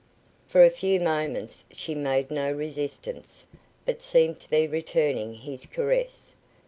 For 0.47 0.65
a 0.65 0.71
few 0.71 0.99
moments 0.99 1.63
she 1.71 1.93
made 1.93 2.31
no 2.31 2.51
resistance, 2.51 3.45
but 3.85 4.01
seemed 4.01 4.39
to 4.39 4.49
be 4.49 4.65
returning 4.65 5.35
his 5.35 5.67
caress. 5.67 6.31